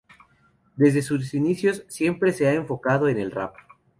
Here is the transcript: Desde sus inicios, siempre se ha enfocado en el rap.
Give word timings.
Desde 0.77 1.03
sus 1.03 1.31
inicios, 1.35 1.83
siempre 1.87 2.31
se 2.31 2.47
ha 2.47 2.53
enfocado 2.53 3.07
en 3.07 3.19
el 3.19 3.29
rap. 3.29 3.53